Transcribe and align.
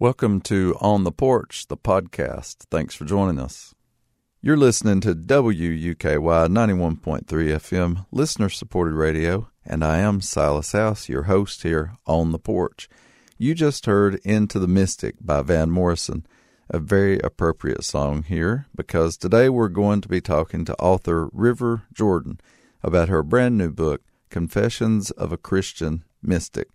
Welcome 0.00 0.42
to 0.42 0.76
On 0.80 1.02
the 1.02 1.10
Porch, 1.10 1.66
the 1.66 1.76
podcast. 1.76 2.58
Thanks 2.70 2.94
for 2.94 3.04
joining 3.04 3.40
us. 3.40 3.74
You're 4.40 4.56
listening 4.56 5.00
to 5.00 5.12
WUKY 5.12 5.96
91.3 5.96 7.24
FM, 7.26 8.06
listener 8.12 8.48
supported 8.48 8.94
radio, 8.94 9.48
and 9.66 9.84
I 9.84 9.98
am 9.98 10.20
Silas 10.20 10.70
House, 10.70 11.08
your 11.08 11.24
host 11.24 11.64
here 11.64 11.94
on 12.06 12.30
the 12.30 12.38
porch. 12.38 12.88
You 13.38 13.56
just 13.56 13.86
heard 13.86 14.20
Into 14.24 14.60
the 14.60 14.68
Mystic 14.68 15.16
by 15.20 15.42
Van 15.42 15.68
Morrison, 15.68 16.24
a 16.70 16.78
very 16.78 17.18
appropriate 17.18 17.82
song 17.82 18.22
here 18.22 18.66
because 18.76 19.16
today 19.16 19.48
we're 19.48 19.68
going 19.68 20.00
to 20.02 20.08
be 20.08 20.20
talking 20.20 20.64
to 20.66 20.76
author 20.76 21.28
River 21.32 21.82
Jordan 21.92 22.40
about 22.84 23.08
her 23.08 23.24
brand 23.24 23.58
new 23.58 23.72
book, 23.72 24.02
Confessions 24.30 25.10
of 25.10 25.32
a 25.32 25.36
Christian 25.36 26.04
Mystic. 26.22 26.68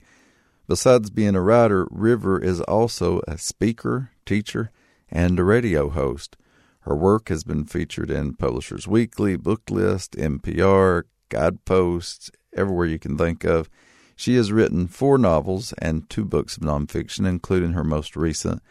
Besides 0.65 1.09
being 1.09 1.35
a 1.35 1.41
writer, 1.41 1.87
River 1.91 2.41
is 2.41 2.61
also 2.61 3.21
a 3.27 3.37
speaker, 3.37 4.11
teacher, 4.25 4.71
and 5.11 5.37
a 5.37 5.43
radio 5.43 5.89
host. 5.89 6.37
Her 6.81 6.95
work 6.95 7.27
has 7.29 7.43
been 7.43 7.65
featured 7.65 8.09
in 8.09 8.35
Publishers 8.35 8.87
Weekly, 8.87 9.37
Booklist, 9.37 10.17
NPR, 10.17 11.03
Guideposts, 11.29 12.31
everywhere 12.55 12.85
you 12.85 12.97
can 12.97 13.17
think 13.17 13.43
of. 13.43 13.69
She 14.15 14.35
has 14.35 14.53
written 14.53 14.87
four 14.87 15.17
novels 15.17 15.73
and 15.79 16.09
two 16.09 16.23
books 16.23 16.55
of 16.55 16.63
nonfiction, 16.63 17.27
including 17.27 17.73
her 17.73 17.83
most 17.83 18.15
recent. 18.15 18.61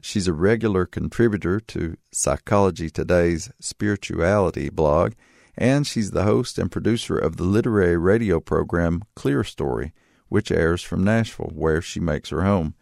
She's 0.00 0.26
a 0.26 0.32
regular 0.32 0.84
contributor 0.84 1.60
to 1.60 1.96
Psychology 2.10 2.90
Today's 2.90 3.50
spirituality 3.60 4.68
blog, 4.68 5.12
and 5.56 5.86
she's 5.86 6.10
the 6.10 6.24
host 6.24 6.58
and 6.58 6.72
producer 6.72 7.16
of 7.16 7.36
the 7.36 7.44
literary 7.44 7.96
radio 7.96 8.40
program 8.40 9.02
Clearstory 9.16 9.92
which 10.36 10.52
airs 10.52 10.82
from 10.82 11.02
Nashville, 11.02 11.50
where 11.54 11.80
she 11.80 11.98
makes 11.98 12.28
her 12.28 12.42
home. 12.42 12.74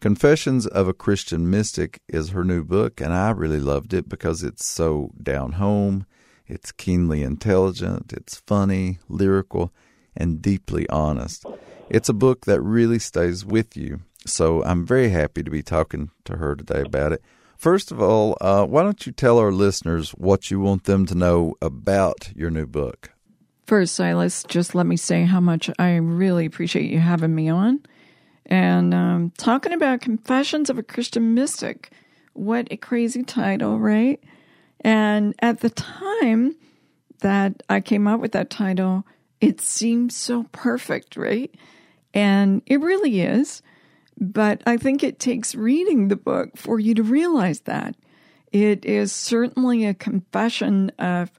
Confessions 0.00 0.66
of 0.66 0.88
a 0.88 0.92
Christian 0.92 1.48
Mystic 1.48 2.00
is 2.08 2.30
her 2.30 2.42
new 2.42 2.64
book, 2.64 3.00
and 3.00 3.12
I 3.12 3.30
really 3.30 3.60
loved 3.60 3.94
it 3.94 4.08
because 4.08 4.42
it's 4.42 4.66
so 4.66 5.12
down 5.22 5.52
home, 5.52 6.04
it's 6.48 6.72
keenly 6.72 7.22
intelligent, 7.22 8.12
it's 8.12 8.42
funny, 8.44 8.98
lyrical, 9.08 9.72
and 10.16 10.42
deeply 10.42 10.88
honest. 10.88 11.44
It's 11.88 12.08
a 12.08 12.12
book 12.12 12.46
that 12.46 12.60
really 12.60 12.98
stays 12.98 13.44
with 13.44 13.76
you, 13.76 14.00
so 14.26 14.64
I'm 14.64 14.84
very 14.84 15.10
happy 15.10 15.44
to 15.44 15.50
be 15.50 15.62
talking 15.62 16.10
to 16.24 16.38
her 16.38 16.56
today 16.56 16.80
about 16.80 17.12
it. 17.12 17.22
First 17.56 17.92
of 17.92 18.02
all, 18.02 18.36
uh, 18.40 18.64
why 18.64 18.82
don't 18.82 19.06
you 19.06 19.12
tell 19.12 19.38
our 19.38 19.52
listeners 19.52 20.10
what 20.10 20.50
you 20.50 20.58
want 20.58 20.86
them 20.86 21.06
to 21.06 21.14
know 21.14 21.54
about 21.62 22.32
your 22.34 22.50
new 22.50 22.66
book? 22.66 23.12
First, 23.70 23.94
Silas, 23.94 24.42
just 24.48 24.74
let 24.74 24.84
me 24.84 24.96
say 24.96 25.22
how 25.22 25.38
much 25.38 25.70
I 25.78 25.94
really 25.94 26.44
appreciate 26.44 26.90
you 26.90 26.98
having 26.98 27.32
me 27.32 27.48
on. 27.48 27.78
And 28.46 28.92
um, 28.92 29.32
talking 29.38 29.72
about 29.72 30.00
Confessions 30.00 30.70
of 30.70 30.76
a 30.76 30.82
Christian 30.82 31.34
Mystic. 31.34 31.92
What 32.32 32.66
a 32.72 32.76
crazy 32.76 33.22
title, 33.22 33.78
right? 33.78 34.20
And 34.80 35.36
at 35.38 35.60
the 35.60 35.70
time 35.70 36.56
that 37.20 37.62
I 37.70 37.80
came 37.80 38.08
up 38.08 38.18
with 38.18 38.32
that 38.32 38.50
title, 38.50 39.06
it 39.40 39.60
seemed 39.60 40.12
so 40.12 40.46
perfect, 40.50 41.16
right? 41.16 41.54
And 42.12 42.62
it 42.66 42.80
really 42.80 43.20
is. 43.20 43.62
But 44.18 44.64
I 44.66 44.78
think 44.78 45.04
it 45.04 45.20
takes 45.20 45.54
reading 45.54 46.08
the 46.08 46.16
book 46.16 46.56
for 46.56 46.80
you 46.80 46.92
to 46.94 47.04
realize 47.04 47.60
that. 47.60 47.94
It 48.50 48.84
is 48.84 49.12
certainly 49.12 49.86
a 49.86 49.94
confession 49.94 50.90
of 50.98 51.30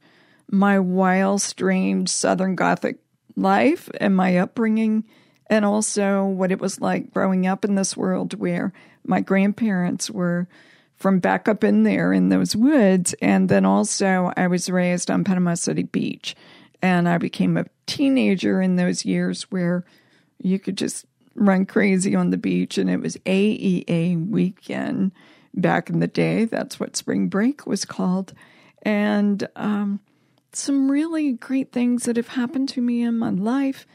my 0.52 0.78
wild, 0.80 1.42
strange 1.42 2.10
Southern 2.10 2.56
Gothic 2.56 2.98
life 3.36 3.90
and 4.00 4.16
my 4.16 4.38
upbringing, 4.38 5.06
and 5.48 5.66
also 5.66 6.26
what 6.26 6.52
it 6.52 6.60
was 6.60 6.80
like 6.80 7.12
growing 7.14 7.48
up 7.48 7.66
in 7.66 7.76
this 7.76 7.98
world 7.98 8.34
where 8.36 8.74
my 9.06 9.22
grandparents 9.22 10.12
were 10.12 10.48
from 10.96 11.20
back 11.20 11.48
up 11.48 11.64
in 11.64 11.84
there 11.84 12.14
in 12.14 12.30
those 12.30 12.56
woods. 12.56 13.14
And 13.22 13.50
then 13.50 13.66
also, 13.66 14.32
I 14.38 14.48
was 14.48 14.70
raised 14.70 15.10
on 15.10 15.24
Panama 15.24 15.56
City 15.56 15.84
Beach. 15.84 16.36
And 16.82 17.08
I 17.08 17.18
became 17.18 17.58
a 17.58 17.66
teenager 17.86 18.62
in 18.62 18.76
those 18.76 19.06
years 19.06 19.44
where 19.52 19.84
you 20.40 20.58
could 20.60 20.78
just 20.78 21.06
run 21.36 21.66
crazy 21.66 22.16
on 22.16 22.30
the 22.30 22.38
beach. 22.38 22.78
And 22.78 22.90
it 22.90 23.02
was 23.02 23.18
AEA 23.26 24.30
weekend 24.30 25.12
back 25.54 25.90
in 25.90 26.00
the 26.00 26.08
day. 26.08 26.46
That's 26.46 26.80
what 26.80 26.96
spring 26.96 27.28
break 27.28 27.66
was 27.68 27.86
called. 27.86 28.34
And 28.84 29.48
um, 29.56 30.00
some 30.54 30.92
really 30.92 31.34
great 31.34 31.72
things 31.72 32.04
that 32.04 32.18
have 32.18 32.30
happened 32.30 32.70
to 32.70 32.82
me 32.82 33.02
in 33.02 33.18
my 33.18 33.30
life, 33.30 33.86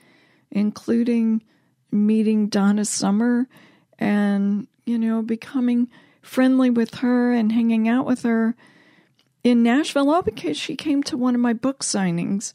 including 0.50 1.42
meeting 1.90 2.48
Donna 2.48 2.84
Summer 2.84 3.48
and, 3.98 4.66
you 4.84 4.98
know, 4.98 5.22
becoming 5.22 5.88
friendly 6.22 6.70
with 6.70 6.96
her 6.96 7.32
and 7.32 7.52
hanging 7.52 7.88
out 7.88 8.06
with 8.06 8.22
her 8.22 8.54
in 9.44 9.62
Nashville, 9.62 10.10
all 10.10 10.22
because 10.22 10.56
she 10.56 10.74
came 10.74 11.02
to 11.04 11.16
one 11.16 11.34
of 11.34 11.40
my 11.40 11.52
book 11.52 11.80
signings. 11.80 12.52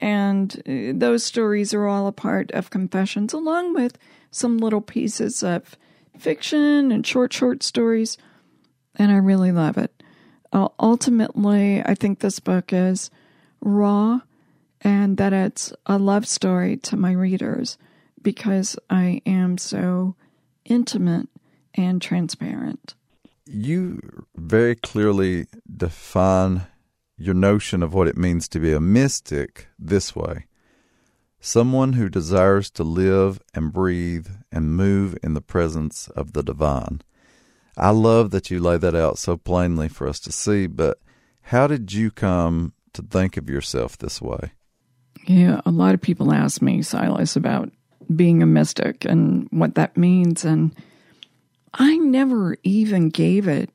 And 0.00 0.62
uh, 0.66 0.96
those 0.96 1.24
stories 1.24 1.74
are 1.74 1.86
all 1.86 2.06
a 2.06 2.12
part 2.12 2.50
of 2.52 2.70
Confessions, 2.70 3.32
along 3.32 3.74
with 3.74 3.98
some 4.30 4.58
little 4.58 4.80
pieces 4.80 5.42
of 5.42 5.76
fiction 6.18 6.92
and 6.92 7.06
short, 7.06 7.32
short 7.32 7.62
stories. 7.62 8.16
And 8.96 9.10
I 9.10 9.16
really 9.16 9.52
love 9.52 9.76
it. 9.76 10.02
Uh, 10.52 10.68
ultimately, 10.78 11.82
I 11.84 11.94
think 11.94 12.20
this 12.20 12.40
book 12.40 12.72
is 12.72 13.10
raw 13.60 14.20
and 14.80 15.16
that 15.16 15.32
it's 15.32 15.72
a 15.86 15.98
love 15.98 16.26
story 16.26 16.76
to 16.78 16.96
my 16.96 17.12
readers 17.12 17.76
because 18.22 18.78
I 18.88 19.22
am 19.26 19.58
so 19.58 20.14
intimate 20.64 21.28
and 21.74 22.00
transparent. 22.00 22.94
You 23.46 24.24
very 24.36 24.76
clearly 24.76 25.46
define 25.74 26.66
your 27.16 27.34
notion 27.34 27.82
of 27.82 27.92
what 27.92 28.08
it 28.08 28.16
means 28.16 28.48
to 28.48 28.60
be 28.60 28.72
a 28.72 28.80
mystic 28.80 29.66
this 29.78 30.14
way 30.16 30.46
someone 31.40 31.94
who 31.94 32.08
desires 32.08 32.70
to 32.70 32.84
live 32.84 33.40
and 33.54 33.72
breathe 33.72 34.28
and 34.52 34.76
move 34.76 35.16
in 35.22 35.32
the 35.34 35.40
presence 35.40 36.08
of 36.10 36.34
the 36.34 36.42
divine. 36.42 37.00
I 37.76 37.90
love 37.90 38.30
that 38.30 38.50
you 38.50 38.60
lay 38.60 38.76
that 38.76 38.94
out 38.94 39.18
so 39.18 39.38
plainly 39.38 39.88
for 39.88 40.06
us 40.06 40.20
to 40.20 40.32
see, 40.32 40.66
but 40.66 40.98
how 41.44 41.66
did 41.66 41.92
you 41.92 42.10
come 42.10 42.74
to 42.94 43.02
think 43.02 43.36
of 43.36 43.48
yourself 43.48 43.98
this 43.98 44.20
way? 44.20 44.52
Yeah, 45.26 45.60
a 45.66 45.70
lot 45.70 45.94
of 45.94 46.00
people 46.00 46.32
ask 46.32 46.62
me, 46.62 46.82
Silas, 46.82 47.36
about 47.36 47.70
being 48.14 48.42
a 48.42 48.46
mystic 48.46 49.04
and 49.04 49.48
what 49.50 49.74
that 49.74 49.96
means. 49.96 50.44
And 50.44 50.74
I 51.74 51.96
never 51.96 52.56
even 52.62 53.10
gave 53.10 53.46
it 53.46 53.70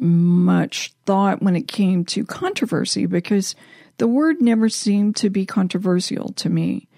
much 0.00 0.92
thought 1.04 1.42
when 1.42 1.56
it 1.56 1.68
came 1.68 2.04
to 2.06 2.24
controversy 2.24 3.06
because 3.06 3.54
the 3.98 4.06
word 4.06 4.40
never 4.40 4.68
seemed 4.68 5.16
to 5.16 5.30
be 5.30 5.44
controversial 5.44 6.32
to 6.34 6.48
me. 6.48 6.88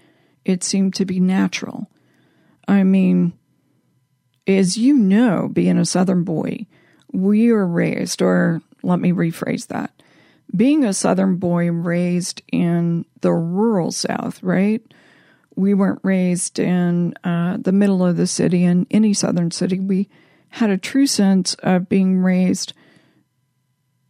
It 0.44 0.62
seemed 0.62 0.94
to 0.94 1.04
be 1.04 1.20
natural. 1.20 1.90
I 2.68 2.84
mean, 2.84 3.32
as 4.46 4.76
you 4.76 4.94
know, 4.94 5.48
being 5.52 5.78
a 5.78 5.84
Southern 5.84 6.24
boy, 6.24 6.66
we 7.12 7.50
are 7.50 7.66
raised, 7.66 8.22
or 8.22 8.62
let 8.82 8.98
me 8.98 9.12
rephrase 9.12 9.68
that 9.68 10.01
being 10.54 10.84
a 10.84 10.92
Southern 10.92 11.36
boy 11.36 11.70
raised 11.70 12.42
in 12.50 13.04
the 13.20 13.32
rural 13.32 13.90
South, 13.90 14.42
right? 14.42 14.82
We 15.54 15.74
weren't 15.74 16.00
raised 16.02 16.58
in 16.58 17.14
uh, 17.24 17.58
the 17.58 17.72
middle 17.72 18.04
of 18.04 18.16
the 18.16 18.26
city, 18.26 18.64
in 18.64 18.86
any 18.90 19.14
Southern 19.14 19.50
city. 19.50 19.80
We 19.80 20.08
had 20.50 20.70
a 20.70 20.78
true 20.78 21.06
sense 21.06 21.54
of 21.62 21.88
being 21.88 22.18
raised 22.18 22.74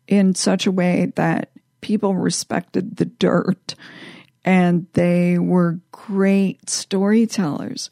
in 0.08 0.34
such 0.34 0.66
a 0.66 0.72
way 0.72 1.12
that 1.16 1.50
people 1.80 2.14
respected 2.14 2.96
the 2.96 3.04
dirt 3.04 3.74
and 4.44 4.86
they 4.94 5.38
were 5.38 5.80
great 5.92 6.68
storytellers. 6.68 7.90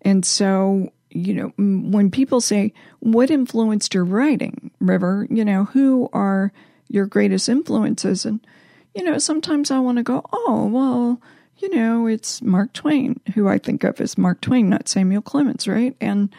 And 0.00 0.26
so, 0.26 0.92
you 1.10 1.34
know, 1.34 1.52
when 1.56 2.10
people 2.10 2.40
say, 2.40 2.72
What 2.98 3.30
influenced 3.30 3.94
your 3.94 4.04
writing, 4.04 4.72
River? 4.80 5.26
You 5.30 5.44
know, 5.44 5.64
who 5.66 6.08
are 6.12 6.52
your 6.92 7.06
greatest 7.06 7.48
influences. 7.48 8.26
And, 8.26 8.46
you 8.94 9.02
know, 9.02 9.18
sometimes 9.18 9.70
I 9.70 9.78
want 9.78 9.96
to 9.96 10.02
go, 10.02 10.22
oh, 10.30 10.66
well, 10.66 11.20
you 11.56 11.74
know, 11.74 12.06
it's 12.06 12.42
Mark 12.42 12.72
Twain, 12.74 13.18
who 13.34 13.48
I 13.48 13.58
think 13.58 13.82
of 13.82 14.00
as 14.00 14.18
Mark 14.18 14.42
Twain, 14.42 14.68
not 14.68 14.88
Samuel 14.88 15.22
Clemens, 15.22 15.66
right? 15.66 15.96
And 16.00 16.34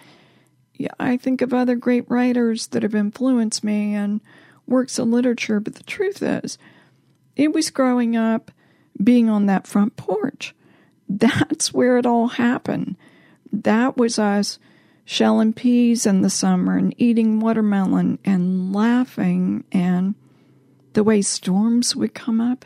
yeah, 0.76 0.94
I 1.00 1.18
think 1.18 1.42
of 1.42 1.54
other 1.54 1.76
great 1.76 2.10
writers 2.10 2.68
that 2.68 2.84
have 2.84 2.94
influenced 2.94 3.64
me 3.64 3.96
and 3.96 4.22
works 4.68 5.00
of 5.00 5.08
literature. 5.08 5.60
But 5.60 5.76
the 5.76 5.84
truth 5.84 6.22
is, 6.22 6.60
it 7.36 7.52
was 7.52 7.72
growing 7.72 8.16
up 8.16 8.52
being 9.04 9.30
on 9.30 9.48
that 9.48 9.66
front 9.66 9.96
porch. 9.96 10.54
That's 11.10 11.74
where 11.74 11.98
it 11.98 12.06
all 12.06 12.28
happened. 12.28 12.96
That 13.52 13.98
was 13.98 14.20
us 14.20 14.60
shelling 15.04 15.54
peas 15.54 16.06
in 16.06 16.22
the 16.22 16.30
summer 16.30 16.78
and 16.78 16.94
eating 16.98 17.40
watermelon 17.40 18.20
and 18.24 18.72
laughing 18.72 19.64
and 19.72 20.14
the 20.94 21.04
way 21.04 21.22
storms 21.22 21.96
would 21.96 22.14
come 22.14 22.40
up 22.40 22.66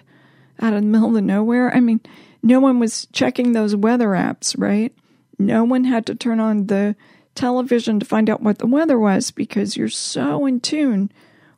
out 0.60 0.74
of 0.74 0.82
the 0.82 0.88
middle 0.88 1.16
of 1.16 1.24
nowhere. 1.24 1.74
I 1.74 1.80
mean, 1.80 2.02
no 2.42 2.60
one 2.60 2.80
was 2.80 3.08
checking 3.12 3.52
those 3.52 3.76
weather 3.76 4.10
apps, 4.10 4.56
right? 4.58 4.94
No 5.40 5.64
one 5.64 5.84
had 5.84 6.06
to 6.08 6.16
turn 6.16 6.40
on 6.40 6.68
the 6.68 6.96
television 7.36 8.00
to 8.00 8.06
find 8.06 8.30
out 8.30 8.42
what 8.42 8.58
the 8.58 8.68
weather 8.68 8.98
was 8.98 9.32
because 9.32 9.78
you're 9.78 9.90
so 9.90 10.46
in 10.46 10.60
tune 10.60 11.12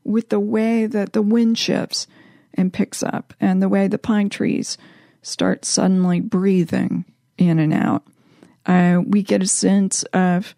with 0.04 0.30
the 0.30 0.40
way 0.40 0.86
that 0.86 1.14
the 1.14 1.22
wind 1.22 1.58
shifts 1.58 2.08
and 2.54 2.74
picks 2.74 3.02
up 3.04 3.34
and 3.40 3.62
the 3.62 3.70
way 3.70 3.88
the 3.88 3.98
pine 3.98 4.30
trees 4.30 4.78
start 5.22 5.66
suddenly 5.66 6.20
breathing 6.20 7.06
in 7.38 7.60
and 7.60 7.74
out. 7.74 8.04
Uh, 8.66 9.02
we 9.06 9.24
get 9.24 9.42
a 9.42 9.48
sense 9.48 10.04
of 10.14 10.54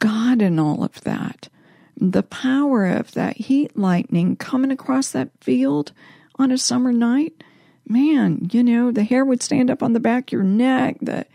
God 0.00 0.42
in 0.42 0.58
all 0.58 0.82
of 0.82 1.00
that. 1.02 1.48
The 1.96 2.22
power 2.22 2.86
of 2.86 3.12
that 3.12 3.36
heat 3.36 3.76
lightning 3.76 4.36
coming 4.36 4.70
across 4.70 5.10
that 5.12 5.30
field 5.40 5.92
on 6.36 6.50
a 6.50 6.58
summer 6.58 6.92
night. 6.92 7.42
Man, 7.86 8.48
you 8.50 8.64
know, 8.64 8.90
the 8.90 9.04
hair 9.04 9.24
would 9.24 9.42
stand 9.42 9.70
up 9.70 9.82
on 9.82 9.92
the 9.92 10.00
back 10.00 10.28
of 10.28 10.32
your 10.32 10.42
neck, 10.42 10.96
the, 11.02 11.26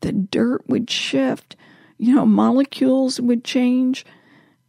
the 0.00 0.12
dirt 0.12 0.68
would 0.68 0.90
shift, 0.90 1.56
you 1.98 2.14
know, 2.14 2.26
molecules 2.26 3.20
would 3.20 3.44
change. 3.44 4.04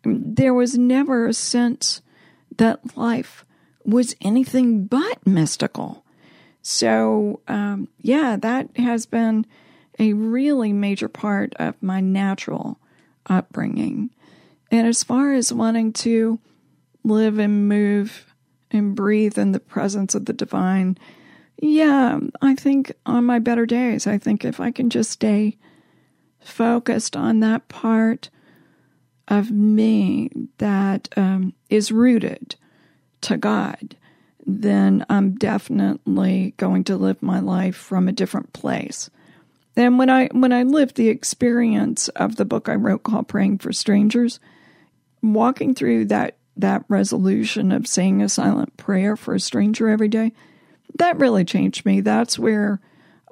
There 0.03 0.53
was 0.53 0.77
never 0.77 1.27
a 1.27 1.33
sense 1.33 2.01
that 2.57 2.97
life 2.97 3.45
was 3.83 4.15
anything 4.21 4.85
but 4.85 5.25
mystical. 5.25 6.03
So, 6.61 7.41
um, 7.47 7.87
yeah, 8.01 8.35
that 8.37 8.75
has 8.77 9.05
been 9.05 9.45
a 9.99 10.13
really 10.13 10.73
major 10.73 11.07
part 11.07 11.53
of 11.55 11.81
my 11.81 12.01
natural 12.01 12.79
upbringing. 13.25 14.09
And 14.71 14.87
as 14.87 15.03
far 15.03 15.33
as 15.33 15.53
wanting 15.53 15.93
to 15.93 16.39
live 17.03 17.39
and 17.39 17.67
move 17.67 18.33
and 18.71 18.95
breathe 18.95 19.37
in 19.37 19.53
the 19.53 19.59
presence 19.59 20.13
of 20.13 20.25
the 20.25 20.33
divine, 20.33 20.97
yeah, 21.61 22.19
I 22.41 22.55
think 22.55 22.93
on 23.05 23.25
my 23.25 23.39
better 23.39 23.65
days, 23.65 24.05
I 24.05 24.17
think 24.17 24.45
if 24.45 24.59
I 24.59 24.71
can 24.71 24.89
just 24.89 25.09
stay 25.09 25.57
focused 26.39 27.15
on 27.15 27.39
that 27.39 27.67
part 27.67 28.29
of 29.27 29.51
me 29.51 30.29
that 30.59 31.09
um, 31.17 31.53
is 31.69 31.91
rooted 31.91 32.55
to 33.21 33.37
God, 33.37 33.95
then 34.45 35.05
I'm 35.09 35.35
definitely 35.35 36.53
going 36.57 36.83
to 36.85 36.95
live 36.95 37.21
my 37.21 37.39
life 37.39 37.75
from 37.75 38.07
a 38.07 38.13
different 38.13 38.53
place. 38.53 39.09
And 39.75 39.99
when 39.99 40.09
I 40.09 40.27
when 40.27 40.53
I 40.53 40.63
lived 40.63 40.95
the 40.95 41.09
experience 41.09 42.07
of 42.09 42.37
the 42.37 42.45
book 42.45 42.69
I 42.69 42.75
wrote 42.75 43.03
called 43.03 43.27
Praying 43.27 43.59
for 43.59 43.71
Strangers, 43.71 44.39
walking 45.21 45.73
through 45.73 46.05
that 46.05 46.37
that 46.55 46.83
resolution 46.87 47.71
of 47.71 47.85
saying 47.85 48.21
a 48.21 48.29
silent 48.29 48.75
prayer 48.77 49.15
for 49.15 49.35
a 49.35 49.39
stranger 49.39 49.89
every 49.89 50.07
day, 50.07 50.33
that 50.97 51.19
really 51.19 51.45
changed 51.45 51.85
me. 51.85 52.01
That's 52.01 52.39
where 52.39 52.81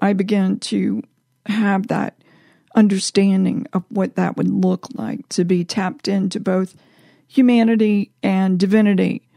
I 0.01 0.13
began 0.13 0.59
to 0.59 1.01
have 1.47 1.87
that 1.87 2.15
understanding 2.75 3.65
of 3.73 3.83
what 3.89 4.15
that 4.15 4.37
would 4.37 4.49
look 4.49 4.87
like 4.93 5.27
to 5.29 5.43
be 5.43 5.63
tapped 5.63 6.07
into 6.07 6.39
both 6.39 6.75
humanity 7.27 8.11
and 8.21 8.59
divinity 8.59 9.27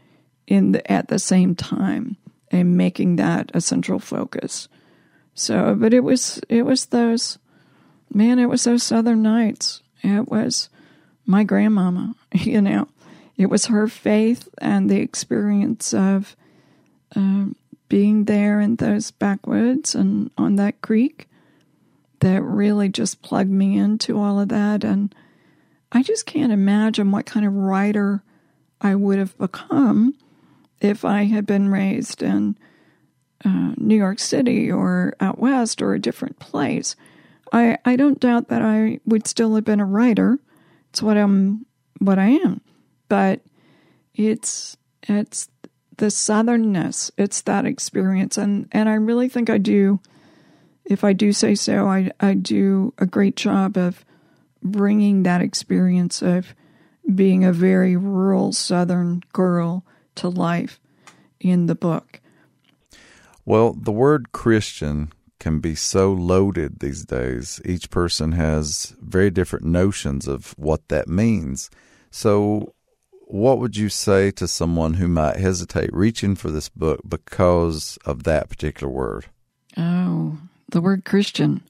in 0.47 0.73
the, 0.73 0.91
at 0.91 1.07
the 1.07 1.19
same 1.19 1.55
time 1.55 2.17
and 2.51 2.77
making 2.77 3.15
that 3.15 3.51
a 3.53 3.61
central 3.61 3.99
focus. 3.99 4.67
So, 5.33 5.75
but 5.75 5.93
it 5.93 6.01
was 6.01 6.41
it 6.49 6.63
was 6.63 6.87
those 6.87 7.37
man, 8.13 8.39
it 8.39 8.47
was 8.47 8.63
those 8.63 8.83
southern 8.83 9.21
nights. 9.21 9.81
It 10.01 10.27
was 10.27 10.69
my 11.29 11.43
grandmama, 11.43 12.15
you 12.33 12.61
know. 12.61 12.87
It 13.37 13.49
was 13.49 13.67
her 13.67 13.87
faith 13.87 14.49
and 14.57 14.89
the 14.89 14.99
experience 14.99 15.93
of 15.93 16.35
uh, 17.15 17.45
being 17.87 18.25
there 18.25 18.59
in 18.59 18.75
those 18.75 19.11
backwoods 19.11 19.95
and 19.95 20.29
on 20.37 20.57
that 20.57 20.81
creek 20.81 21.29
that 22.19 22.41
really 22.41 22.89
just 22.89 23.21
plugged 23.21 23.49
me 23.49 23.77
into 23.77 24.19
all 24.19 24.41
of 24.41 24.49
that. 24.49 24.83
And 24.83 25.15
I 25.93 26.03
just 26.03 26.25
can't 26.25 26.51
imagine 26.51 27.11
what 27.11 27.25
kind 27.25 27.45
of 27.45 27.53
writer 27.53 28.23
I 28.81 28.95
would 28.95 29.19
have 29.19 29.37
become 29.37 30.15
if 30.81 31.05
I 31.05 31.23
had 31.23 31.45
been 31.45 31.69
raised 31.69 32.21
in 32.21 32.57
uh, 33.45 33.73
New 33.77 33.95
York 33.95 34.19
City 34.19 34.69
or 34.69 35.13
out 35.21 35.39
west 35.39 35.81
or 35.81 35.93
a 35.93 36.01
different 36.01 36.39
place. 36.39 36.97
I, 37.53 37.77
I 37.85 37.95
don't 37.95 38.19
doubt 38.19 38.49
that 38.49 38.61
I 38.61 38.99
would 39.05 39.27
still 39.27 39.55
have 39.55 39.63
been 39.63 39.79
a 39.79 39.85
writer. 39.85 40.39
It's 40.89 41.01
what 41.01 41.17
I'm 41.17 41.65
what 41.99 42.19
I 42.19 42.27
am. 42.27 42.61
But 43.07 43.41
it's 44.13 44.77
it's 45.03 45.49
the 45.97 46.07
southernness. 46.07 47.11
It's 47.17 47.41
that 47.41 47.65
experience 47.65 48.37
and, 48.37 48.67
and 48.71 48.87
I 48.89 48.93
really 48.93 49.29
think 49.29 49.49
I 49.49 49.57
do 49.57 49.99
if 50.85 51.03
I 51.03 51.13
do 51.13 51.31
say 51.31 51.55
so, 51.55 51.87
I 51.87 52.11
I 52.19 52.33
do 52.33 52.93
a 52.97 53.05
great 53.05 53.35
job 53.35 53.77
of 53.77 54.03
bringing 54.61 55.23
that 55.23 55.41
experience 55.41 56.21
of 56.21 56.53
being 57.13 57.43
a 57.43 57.53
very 57.53 57.95
rural 57.95 58.51
southern 58.51 59.23
girl 59.33 59.85
to 60.15 60.29
life 60.29 60.79
in 61.39 61.67
the 61.67 61.75
book. 61.75 62.19
Well, 63.45 63.73
the 63.73 63.91
word 63.91 64.31
Christian 64.31 65.11
can 65.39 65.59
be 65.59 65.75
so 65.75 66.11
loaded 66.11 66.79
these 66.79 67.05
days. 67.05 67.61
Each 67.65 67.89
person 67.89 68.33
has 68.33 68.95
very 69.01 69.29
different 69.29 69.65
notions 69.65 70.27
of 70.27 70.53
what 70.57 70.87
that 70.89 71.07
means. 71.07 71.69
So, 72.11 72.73
what 73.27 73.59
would 73.59 73.77
you 73.77 73.89
say 73.89 74.31
to 74.31 74.47
someone 74.47 74.95
who 74.95 75.07
might 75.07 75.37
hesitate 75.37 75.93
reaching 75.93 76.35
for 76.35 76.49
this 76.49 76.67
book 76.67 77.01
because 77.07 77.97
of 78.05 78.23
that 78.23 78.49
particular 78.49 78.91
word? 78.91 79.27
Oh, 79.77 80.37
the 80.69 80.81
word 80.81 81.05
Christian. 81.05 81.61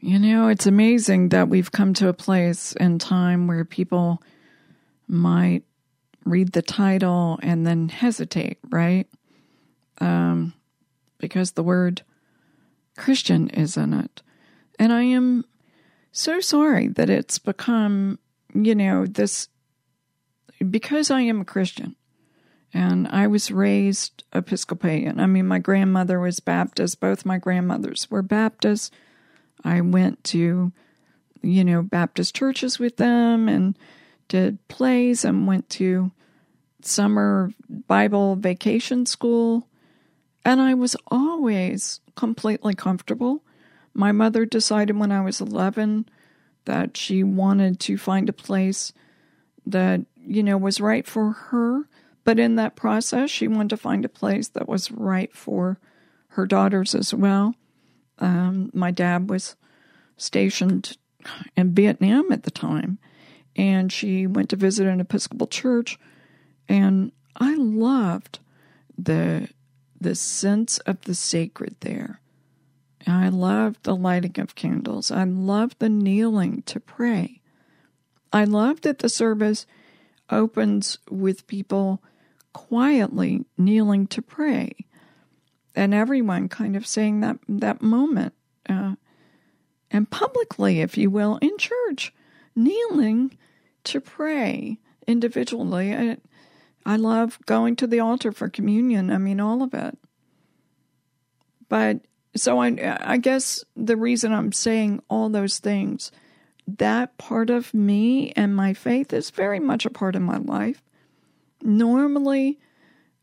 You 0.00 0.18
know, 0.18 0.48
it's 0.48 0.66
amazing 0.66 1.30
that 1.30 1.48
we've 1.48 1.72
come 1.72 1.94
to 1.94 2.08
a 2.08 2.12
place 2.12 2.72
in 2.74 2.98
time 2.98 3.48
where 3.48 3.64
people 3.64 4.22
might 5.08 5.64
read 6.24 6.52
the 6.52 6.62
title 6.62 7.38
and 7.42 7.66
then 7.66 7.88
hesitate, 7.88 8.58
right? 8.68 9.08
Um, 10.00 10.52
because 11.18 11.52
the 11.52 11.62
word 11.62 12.02
Christian 12.98 13.48
is 13.48 13.76
in 13.76 13.94
it. 13.94 14.22
And 14.78 14.92
I 14.92 15.02
am 15.02 15.44
so 16.12 16.40
sorry 16.40 16.88
that 16.88 17.08
it's 17.08 17.38
become, 17.38 18.18
you 18.54 18.74
know, 18.74 19.06
this 19.06 19.48
because 20.70 21.10
I 21.10 21.20
am 21.22 21.40
a 21.40 21.44
Christian 21.44 21.94
and 22.74 23.08
I 23.08 23.28
was 23.28 23.50
raised 23.50 24.24
Episcopalian. 24.32 25.20
I 25.20 25.26
mean, 25.26 25.46
my 25.46 25.58
grandmother 25.58 26.20
was 26.20 26.40
Baptist, 26.40 27.00
both 27.00 27.24
my 27.24 27.38
grandmothers 27.38 28.10
were 28.10 28.22
Baptist. 28.22 28.92
I 29.64 29.80
went 29.80 30.22
to, 30.24 30.72
you 31.42 31.64
know, 31.64 31.82
Baptist 31.82 32.34
churches 32.34 32.78
with 32.78 32.96
them 32.96 33.48
and 33.48 33.78
did 34.28 34.66
plays 34.68 35.24
and 35.24 35.46
went 35.46 35.68
to 35.70 36.12
summer 36.82 37.52
Bible 37.68 38.36
vacation 38.36 39.06
school. 39.06 39.68
And 40.44 40.60
I 40.60 40.74
was 40.74 40.96
always 41.08 42.00
completely 42.18 42.74
comfortable. 42.74 43.44
My 43.94 44.10
mother 44.10 44.44
decided 44.44 44.98
when 44.98 45.12
I 45.12 45.20
was 45.20 45.40
11 45.40 46.08
that 46.64 46.96
she 46.96 47.22
wanted 47.22 47.78
to 47.80 47.96
find 47.96 48.28
a 48.28 48.32
place 48.32 48.92
that, 49.64 50.00
you 50.16 50.42
know, 50.42 50.58
was 50.58 50.80
right 50.80 51.06
for 51.06 51.30
her. 51.30 51.88
But 52.24 52.40
in 52.40 52.56
that 52.56 52.74
process, 52.74 53.30
she 53.30 53.46
wanted 53.46 53.70
to 53.70 53.76
find 53.76 54.04
a 54.04 54.08
place 54.08 54.48
that 54.48 54.68
was 54.68 54.90
right 54.90 55.32
for 55.32 55.78
her 56.30 56.44
daughters 56.44 56.92
as 56.92 57.14
well. 57.14 57.54
Um, 58.18 58.70
my 58.74 58.90
dad 58.90 59.30
was 59.30 59.54
stationed 60.16 60.98
in 61.56 61.72
Vietnam 61.72 62.32
at 62.32 62.42
the 62.42 62.50
time, 62.50 62.98
and 63.54 63.92
she 63.92 64.26
went 64.26 64.50
to 64.50 64.56
visit 64.56 64.88
an 64.88 65.00
Episcopal 65.00 65.46
church 65.46 65.98
and 66.68 67.12
I 67.36 67.54
loved 67.54 68.40
the 68.96 69.48
the 70.00 70.14
sense 70.14 70.78
of 70.78 71.00
the 71.02 71.14
sacred 71.14 71.76
there. 71.80 72.20
I 73.06 73.28
love 73.28 73.78
the 73.82 73.96
lighting 73.96 74.38
of 74.38 74.54
candles. 74.54 75.10
I 75.10 75.24
love 75.24 75.76
the 75.78 75.88
kneeling 75.88 76.62
to 76.66 76.80
pray. 76.80 77.40
I 78.32 78.44
love 78.44 78.82
that 78.82 78.98
the 78.98 79.08
service 79.08 79.66
opens 80.30 80.98
with 81.10 81.46
people 81.46 82.02
quietly 82.52 83.44
kneeling 83.56 84.06
to 84.08 84.20
pray, 84.20 84.74
and 85.74 85.94
everyone 85.94 86.48
kind 86.48 86.76
of 86.76 86.86
saying 86.86 87.20
that 87.20 87.38
that 87.48 87.80
moment, 87.80 88.34
uh, 88.68 88.96
and 89.90 90.10
publicly, 90.10 90.80
if 90.80 90.98
you 90.98 91.08
will, 91.08 91.38
in 91.40 91.56
church, 91.56 92.12
kneeling 92.54 93.38
to 93.84 94.00
pray 94.00 94.78
individually. 95.06 96.18
I 96.88 96.96
love 96.96 97.38
going 97.44 97.76
to 97.76 97.86
the 97.86 98.00
altar 98.00 98.32
for 98.32 98.48
communion. 98.48 99.10
I 99.10 99.18
mean, 99.18 99.40
all 99.40 99.62
of 99.62 99.74
it. 99.74 99.98
But 101.68 102.00
so 102.34 102.62
I, 102.62 102.96
I 103.02 103.18
guess 103.18 103.62
the 103.76 103.94
reason 103.94 104.32
I'm 104.32 104.52
saying 104.52 105.02
all 105.10 105.28
those 105.28 105.58
things, 105.58 106.10
that 106.66 107.18
part 107.18 107.50
of 107.50 107.74
me 107.74 108.32
and 108.36 108.56
my 108.56 108.72
faith 108.72 109.12
is 109.12 109.28
very 109.28 109.60
much 109.60 109.84
a 109.84 109.90
part 109.90 110.16
of 110.16 110.22
my 110.22 110.38
life. 110.38 110.82
Normally, 111.62 112.58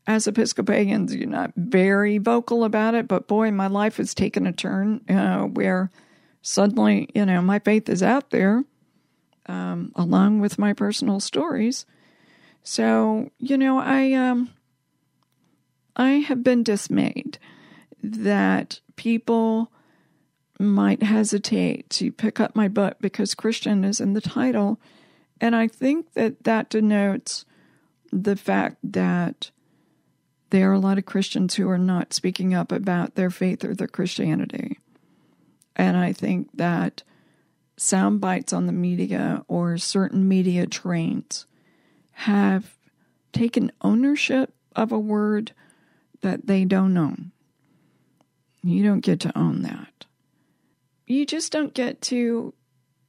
as 0.06 0.28
Episcopalians, 0.28 1.12
you're 1.12 1.26
not 1.28 1.50
very 1.56 2.18
vocal 2.18 2.62
about 2.62 2.94
it, 2.94 3.08
but 3.08 3.26
boy, 3.26 3.50
my 3.50 3.66
life 3.66 3.96
has 3.96 4.14
taken 4.14 4.46
a 4.46 4.52
turn 4.52 5.00
uh, 5.08 5.42
where 5.42 5.90
suddenly, 6.40 7.08
you 7.16 7.26
know, 7.26 7.42
my 7.42 7.58
faith 7.58 7.88
is 7.88 8.00
out 8.00 8.30
there 8.30 8.62
um, 9.46 9.90
along 9.96 10.38
with 10.38 10.56
my 10.56 10.72
personal 10.72 11.18
stories. 11.18 11.84
So, 12.68 13.30
you 13.38 13.56
know, 13.56 13.78
I 13.78 14.12
um, 14.14 14.50
I 15.94 16.14
have 16.14 16.42
been 16.42 16.64
dismayed 16.64 17.38
that 18.02 18.80
people 18.96 19.70
might 20.58 21.00
hesitate 21.04 21.88
to 21.90 22.10
pick 22.10 22.40
up 22.40 22.56
my 22.56 22.66
book 22.66 22.96
because 23.00 23.36
Christian 23.36 23.84
is 23.84 24.00
in 24.00 24.14
the 24.14 24.20
title. 24.20 24.80
And 25.40 25.54
I 25.54 25.68
think 25.68 26.14
that 26.14 26.42
that 26.42 26.68
denotes 26.68 27.44
the 28.10 28.34
fact 28.34 28.78
that 28.82 29.52
there 30.50 30.68
are 30.68 30.74
a 30.74 30.80
lot 30.80 30.98
of 30.98 31.06
Christians 31.06 31.54
who 31.54 31.70
are 31.70 31.78
not 31.78 32.12
speaking 32.12 32.52
up 32.52 32.72
about 32.72 33.14
their 33.14 33.30
faith 33.30 33.64
or 33.64 33.76
their 33.76 33.86
Christianity. 33.86 34.80
And 35.76 35.96
I 35.96 36.12
think 36.12 36.48
that 36.54 37.04
sound 37.76 38.20
bites 38.20 38.52
on 38.52 38.66
the 38.66 38.72
media 38.72 39.44
or 39.46 39.78
certain 39.78 40.26
media 40.26 40.66
trains 40.66 41.46
have 42.20 42.74
taken 43.32 43.70
ownership 43.82 44.54
of 44.74 44.90
a 44.90 44.98
word 44.98 45.52
that 46.22 46.46
they 46.46 46.64
don't 46.64 46.96
own. 46.96 47.30
You 48.62 48.82
don't 48.82 49.00
get 49.00 49.20
to 49.20 49.38
own 49.38 49.62
that. 49.62 50.06
You 51.06 51.26
just 51.26 51.52
don't 51.52 51.74
get 51.74 52.00
to, 52.02 52.54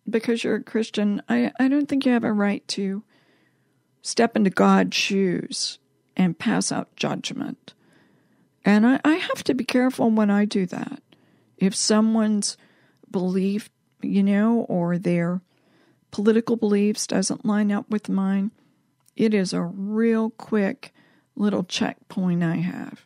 because 0.10 0.44
you're 0.44 0.56
a 0.56 0.64
Christian, 0.64 1.22
I, 1.30 1.52
I 1.58 1.70
don't 1.70 1.88
think 1.88 2.06
you 2.06 2.12
have 2.12 2.26
a 2.26 2.34
right 2.34 2.68
to 2.70 3.04
step 4.02 4.36
into 4.36 4.50
God's 4.50 4.96
shoes 4.96 5.80
and 6.18 6.38
pass 6.38 6.72
out 6.72 6.96
judgment. 6.98 7.74
And 8.66 8.86
I, 8.86 9.00
I 9.06 9.14
have 9.14 9.44
to 9.46 9.54
be 9.54 9.64
careful 9.64 10.12
when 10.12 10.30
I 10.30 10.44
do 10.44 10.66
that. 10.66 11.02
If 11.58 11.74
someone's 11.74 12.58
belief, 13.10 13.70
you 14.02 14.22
know, 14.22 14.66
or 14.70 14.98
their 14.98 15.42
political 16.12 16.58
beliefs 16.58 17.08
doesn't 17.08 17.46
line 17.46 17.72
up 17.72 17.90
with 17.90 18.10
mine, 18.10 18.52
it 19.18 19.34
is 19.34 19.52
a 19.52 19.62
real 19.62 20.30
quick 20.30 20.94
little 21.36 21.64
checkpoint 21.64 22.44
I 22.44 22.58
have 22.58 23.06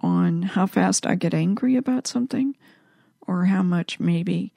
on 0.00 0.42
how 0.42 0.66
fast 0.66 1.06
I 1.06 1.14
get 1.14 1.34
angry 1.34 1.76
about 1.76 2.06
something 2.06 2.56
or 3.26 3.44
how 3.44 3.62
much 3.62 4.00
maybe 4.00 4.52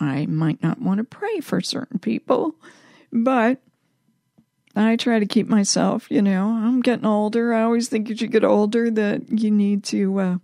I 0.00 0.26
might 0.26 0.62
not 0.62 0.80
want 0.80 0.98
to 0.98 1.04
pray 1.04 1.40
for 1.40 1.60
certain 1.60 1.98
people. 1.98 2.54
But 3.12 3.60
I 4.76 4.94
try 4.96 5.18
to 5.18 5.26
keep 5.26 5.48
myself, 5.48 6.06
you 6.10 6.22
know, 6.22 6.48
I'm 6.48 6.80
getting 6.80 7.06
older. 7.06 7.52
I 7.52 7.62
always 7.62 7.88
think 7.88 8.10
as 8.10 8.20
you 8.20 8.28
get 8.28 8.44
older 8.44 8.90
that 8.90 9.28
you 9.28 9.50
need 9.50 9.82
to, 9.84 10.20
uh, 10.20 10.36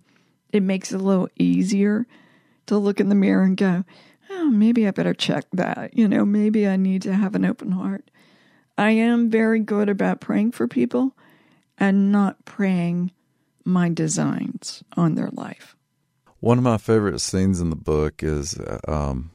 it 0.51 0.61
makes 0.61 0.91
it 0.91 0.99
a 0.99 1.03
little 1.03 1.29
easier 1.37 2.05
to 2.65 2.77
look 2.77 2.99
in 2.99 3.07
the 3.07 3.15
mirror 3.15 3.43
and 3.43 3.55
go, 3.55 3.85
oh, 4.29 4.49
maybe 4.49 4.85
I 4.87 4.91
better 4.91 5.13
check 5.13 5.45
that. 5.53 5.97
You 5.97 6.09
know, 6.09 6.25
maybe 6.25 6.67
I 6.67 6.75
need 6.75 7.01
to 7.03 7.13
have 7.13 7.35
an 7.35 7.45
open 7.45 7.71
heart. 7.71 8.09
I 8.77 8.91
am 8.91 9.29
very 9.29 9.59
good 9.59 9.89
about 9.89 10.21
praying 10.21 10.51
for 10.51 10.67
people 10.67 11.15
and 11.77 12.11
not 12.11 12.45
praying 12.45 13.11
my 13.65 13.89
designs 13.89 14.83
on 14.95 15.15
their 15.15 15.29
life. 15.31 15.75
One 16.39 16.57
of 16.57 16.63
my 16.63 16.77
favorite 16.77 17.19
scenes 17.19 17.59
in 17.59 17.69
the 17.69 17.75
book 17.75 18.21
is 18.21 18.57
um, 18.87 19.31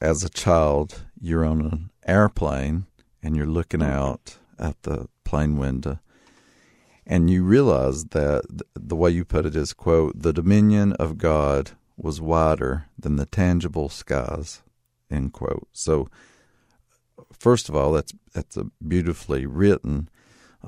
as 0.00 0.22
a 0.22 0.28
child, 0.28 1.02
you're 1.20 1.44
on 1.44 1.60
an 1.60 1.90
airplane 2.06 2.86
and 3.22 3.36
you're 3.36 3.46
looking 3.46 3.82
out 3.82 4.38
at 4.58 4.82
the 4.82 5.08
plane 5.24 5.56
window 5.56 5.98
and 7.06 7.30
you 7.30 7.44
realize 7.44 8.06
that 8.06 8.44
the 8.74 8.96
way 8.96 9.10
you 9.10 9.24
put 9.24 9.46
it 9.46 9.56
is 9.56 9.72
quote 9.72 10.20
the 10.20 10.32
dominion 10.32 10.92
of 10.94 11.18
god 11.18 11.72
was 11.96 12.20
wider 12.20 12.86
than 12.98 13.16
the 13.16 13.26
tangible 13.26 13.88
skies 13.88 14.62
end 15.10 15.32
quote 15.32 15.66
so 15.72 16.08
first 17.32 17.68
of 17.68 17.76
all 17.76 17.92
that's 17.92 18.12
that's 18.32 18.56
a 18.56 18.66
beautifully 18.86 19.46
written 19.46 20.08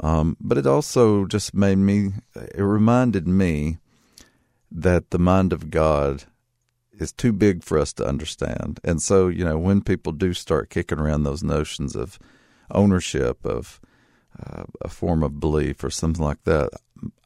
um, 0.00 0.36
but 0.40 0.58
it 0.58 0.66
also 0.66 1.24
just 1.24 1.54
made 1.54 1.78
me 1.78 2.10
it 2.34 2.62
reminded 2.62 3.26
me 3.26 3.78
that 4.70 5.10
the 5.10 5.18
mind 5.18 5.52
of 5.52 5.70
god 5.70 6.24
is 6.92 7.12
too 7.12 7.32
big 7.32 7.62
for 7.62 7.78
us 7.78 7.92
to 7.92 8.06
understand 8.06 8.80
and 8.84 9.02
so 9.02 9.28
you 9.28 9.44
know 9.44 9.58
when 9.58 9.80
people 9.80 10.12
do 10.12 10.32
start 10.32 10.70
kicking 10.70 10.98
around 10.98 11.22
those 11.24 11.42
notions 11.42 11.94
of 11.94 12.18
ownership 12.70 13.44
of 13.44 13.80
uh, 14.44 14.64
a 14.82 14.88
form 14.88 15.22
of 15.22 15.40
belief 15.40 15.82
or 15.82 15.90
something 15.90 16.24
like 16.24 16.42
that, 16.44 16.70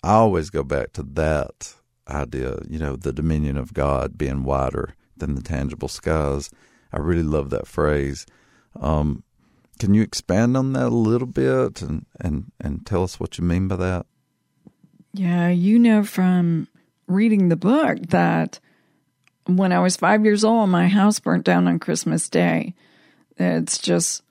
I 0.03 0.13
always 0.13 0.51
go 0.51 0.63
back 0.63 0.93
to 0.93 1.03
that 1.03 1.75
idea, 2.09 2.59
you 2.69 2.79
know, 2.79 2.97
the 2.97 3.13
dominion 3.13 3.57
of 3.57 3.75
God 3.75 4.19
being 4.19 4.45
wider 4.45 4.95
than 5.17 5.35
the 5.35 5.43
tangible 5.43 5.89
skies. 5.89 6.51
I 6.93 6.99
really 6.99 7.23
love 7.23 7.51
that 7.51 7.67
phrase. 7.67 8.27
Um, 8.79 9.25
can 9.79 9.95
you 9.95 10.03
expand 10.03 10.57
on 10.57 10.73
that 10.75 10.87
a 10.87 10.89
little 10.89 11.27
bit 11.27 11.83
and, 11.83 12.07
and, 12.21 12.53
and 12.61 12.85
tell 12.87 13.03
us 13.03 13.19
what 13.19 13.39
you 13.39 13.45
mean 13.45 13.69
by 13.69 13.77
that? 13.77 14.07
Yeah, 15.13 15.49
you 15.49 15.79
know 15.79 16.05
from 16.05 16.69
reading 17.07 17.49
the 17.49 17.57
book 17.57 17.99
that 18.09 18.61
when 19.47 19.73
I 19.73 19.81
was 19.81 19.97
five 19.97 20.25
years 20.25 20.45
old, 20.45 20.71
my 20.71 20.89
house 20.89 21.19
burnt 21.19 21.45
down 21.45 21.67
on 21.67 21.79
Christmas 21.79 22.29
Day. 22.29 22.75
It's 23.37 23.79
just 23.79 24.23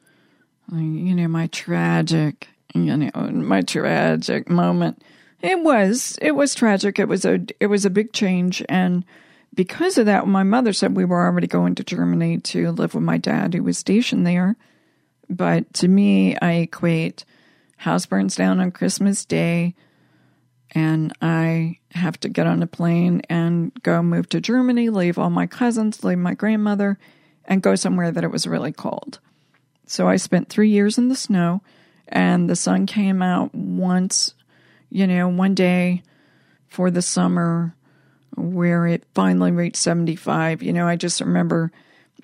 you 0.72 1.16
know, 1.16 1.28
my 1.28 1.48
tragic, 1.48 2.48
you 2.74 2.96
know, 2.96 3.10
my 3.16 3.62
tragic 3.62 4.50
moment. 4.50 5.04
It 5.42 5.62
was, 5.62 6.18
it 6.22 6.32
was 6.32 6.54
tragic. 6.54 7.00
It 7.00 7.08
was 7.08 7.26
a, 7.26 7.40
it 7.60 7.68
was 7.68 7.86
a 7.86 7.90
big 7.90 8.14
change. 8.14 8.64
And 8.70 9.06
because 9.54 9.98
of 9.98 10.06
that, 10.06 10.28
my 10.28 10.44
mother 10.44 10.74
said 10.74 10.96
we 10.96 11.06
were 11.06 11.26
already 11.26 11.48
going 11.48 11.76
to 11.76 11.84
Germany 11.84 12.40
to 12.40 12.72
live 12.72 12.94
with 12.94 13.04
my 13.04 13.18
dad 13.18 13.54
who 13.54 13.64
was 13.64 13.78
stationed 13.78 14.26
there. 14.26 14.56
But 15.30 15.74
to 15.76 15.88
me, 15.88 16.38
I 16.38 16.54
equate 16.54 17.26
house 17.78 18.06
burns 18.06 18.36
down 18.36 18.60
on 18.60 18.72
Christmas 18.72 19.26
Day 19.26 19.76
and 20.72 21.14
I 21.22 21.80
have 21.92 22.20
to 22.22 22.30
get 22.30 22.48
on 22.48 22.62
a 22.62 22.68
plane 22.68 23.22
and 23.30 23.72
go 23.82 24.04
move 24.04 24.30
to 24.30 24.42
Germany, 24.42 24.90
leave 24.90 25.18
all 25.18 25.30
my 25.30 25.48
cousins, 25.48 26.04
leave 26.04 26.18
my 26.18 26.36
grandmother, 26.36 27.00
and 27.46 27.64
go 27.64 27.76
somewhere 27.76 28.12
that 28.12 28.24
it 28.24 28.32
was 28.32 28.46
really 28.46 28.72
cold. 28.72 29.20
So 29.88 30.08
I 30.08 30.18
spent 30.18 30.50
three 30.50 30.70
years 30.70 30.98
in 30.98 31.08
the 31.10 31.16
snow, 31.16 31.62
and 32.08 32.48
the 32.50 32.56
sun 32.56 32.86
came 32.86 33.22
out 33.22 33.56
once, 33.56 34.36
you 34.92 35.08
know, 35.08 35.28
one 35.28 35.56
day 35.56 36.04
for 36.68 36.92
the 36.92 37.02
summer 37.02 37.74
where 38.36 38.88
it 38.88 39.04
finally 39.14 39.52
reached 39.52 39.78
75. 39.78 40.64
You 40.64 40.74
know, 40.74 40.88
I 40.88 40.96
just 40.96 41.22
remember 41.22 41.72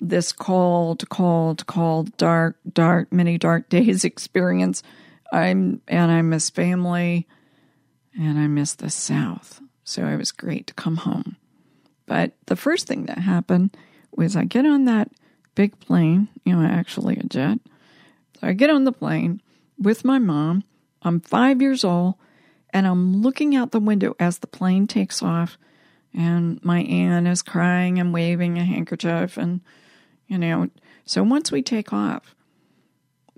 this 0.00 0.32
cold, 0.32 1.08
cold, 1.08 1.66
cold, 1.66 2.16
dark, 2.16 2.56
dark, 2.72 3.12
many 3.12 3.38
dark 3.38 3.68
days 3.70 4.04
experience. 4.04 4.82
I'm 5.32 5.80
and 5.88 6.10
I 6.10 6.22
miss 6.22 6.50
family 6.50 7.26
and 8.18 8.38
I 8.38 8.46
miss 8.46 8.74
the 8.74 8.90
South. 8.90 9.60
So 9.84 10.06
it 10.06 10.16
was 10.16 10.32
great 10.32 10.66
to 10.68 10.74
come 10.74 10.96
home. 10.96 11.36
But 12.06 12.32
the 12.46 12.56
first 12.56 12.86
thing 12.86 13.06
that 13.06 13.18
happened 13.18 13.76
was 14.12 14.36
I 14.36 14.44
get 14.44 14.64
on 14.64 14.84
that 14.84 15.10
big 15.54 15.78
plane, 15.80 16.28
you 16.44 16.54
know, 16.54 16.66
actually 16.66 17.16
a 17.16 17.24
jet. 17.24 17.58
So 18.40 18.48
I 18.48 18.52
get 18.52 18.70
on 18.70 18.84
the 18.84 18.92
plane 18.92 19.40
with 19.78 20.04
my 20.04 20.18
mom. 20.18 20.64
I'm 21.02 21.20
five 21.20 21.60
years 21.60 21.84
old, 21.84 22.14
and 22.70 22.86
I'm 22.86 23.22
looking 23.22 23.54
out 23.54 23.70
the 23.70 23.80
window 23.80 24.14
as 24.18 24.38
the 24.38 24.46
plane 24.46 24.86
takes 24.86 25.22
off, 25.22 25.56
and 26.16 26.64
my 26.64 26.80
aunt 26.80 27.28
is 27.28 27.42
crying 27.42 28.00
and 28.00 28.12
waving 28.12 28.58
a 28.58 28.64
handkerchief, 28.64 29.36
and 29.36 29.60
you 30.26 30.38
know. 30.38 30.70
So 31.04 31.22
once 31.22 31.52
we 31.52 31.62
take 31.62 31.92
off, 31.92 32.34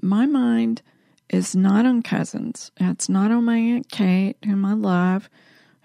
my 0.00 0.25
mind 0.25 0.80
is 1.28 1.54
not 1.54 1.85
on 1.85 2.02
cousins. 2.02 2.70
It's 2.78 3.08
not 3.08 3.30
on 3.30 3.44
my 3.44 3.58
aunt 3.58 3.90
Kate, 3.90 4.37
whom 4.44 4.64
I 4.64 4.73
love, 4.73 5.28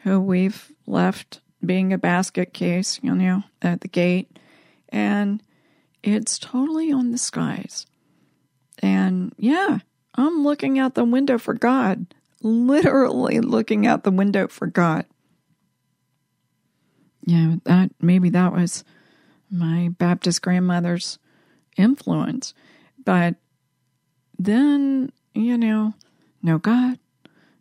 who 0.04 0.20
we've 0.20 0.72
left 0.88 1.42
being 1.66 1.92
a 1.92 1.98
basket 1.98 2.54
case, 2.54 3.00
you 3.02 3.14
know, 3.14 3.44
at 3.62 3.82
the 3.82 3.88
gate, 3.88 4.40
and 4.90 5.42
it's 6.04 6.38
totally 6.38 6.92
on 6.92 7.12
the 7.12 7.18
skies. 7.18 7.86
And 8.80 9.34
yeah, 9.38 9.80
I'm 10.16 10.44
looking 10.44 10.78
out 10.78 10.96
the 10.96 11.06
window 11.06 11.38
for 11.38 11.54
God, 11.54 12.14
literally 12.42 13.40
looking 13.40 13.88
out 13.88 14.04
the 14.04 14.12
window 14.12 14.48
for 14.48 14.68
God. 14.68 15.06
Yeah, 17.26 17.56
that 17.66 17.92
maybe 18.02 18.30
that 18.32 18.54
was 18.54 18.84
my 19.50 19.90
Baptist 19.98 20.42
grandmother's 20.42 21.20
influence. 21.78 22.54
But 23.04 23.36
then, 24.38 25.12
you 25.34 25.58
know, 25.58 25.94
no 26.42 26.58
God, 26.58 27.00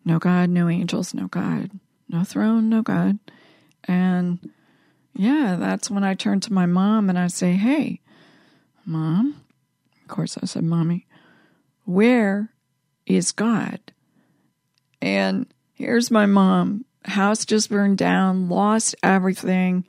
no 0.05 0.19
God, 0.19 0.51
no 0.51 0.69
angels, 0.69 1.15
no 1.15 1.29
God, 1.29 1.71
no 2.09 2.25
throne, 2.25 2.69
no 2.69 2.83
God. 2.83 3.19
And 3.85 4.51
yeah, 5.15 5.57
that's 5.59 5.91
when 5.91 6.05
I 6.05 6.15
turn 6.15 6.41
to 6.41 6.53
my 6.53 6.67
mom 6.67 7.09
and 7.09 7.19
I 7.19 7.27
say, 7.29 7.53
Hey, 7.53 8.01
mom, 8.85 9.41
of 10.03 10.09
course 10.09 10.39
I 10.43 10.47
said, 10.47 10.65
Mommy, 10.65 11.07
where 11.85 12.53
is 13.07 13.33
God? 13.33 13.81
And 15.01 15.53
here's 15.75 16.11
my 16.11 16.27
mom. 16.27 16.85
House 17.05 17.45
just 17.45 17.71
burned 17.71 17.99
down, 17.99 18.49
lost 18.49 18.95
everything. 19.03 19.85